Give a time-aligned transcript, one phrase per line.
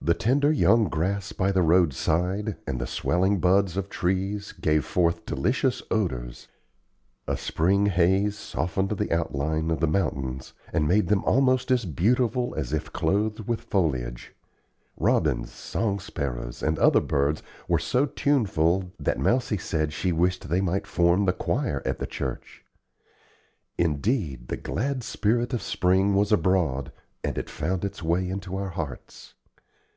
[0.00, 5.26] The tender young grass by the roadside, and the swelling buds of trees, gave forth
[5.26, 6.46] delicious odors;
[7.26, 12.54] a spring haze softened the outline of the mountains, and made them almost as beautiful
[12.56, 14.32] as if clothed with foliage;
[14.96, 20.60] robins, song sparrows, and other birds were so tuneful that Mousie said she wished they
[20.60, 22.62] might form the choir at the church.
[23.76, 26.92] Indeed, the glad spirit of Spring was abroad,
[27.24, 29.34] and it found its way into our hearts.